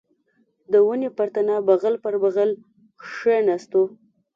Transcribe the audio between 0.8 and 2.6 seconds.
ونې پر تنه بغل پر بغل